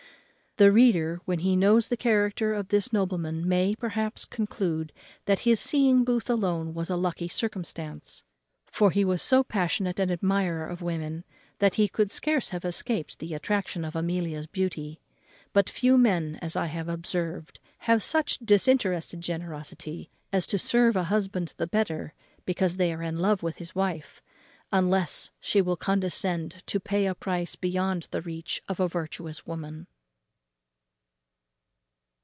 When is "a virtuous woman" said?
28.81-29.87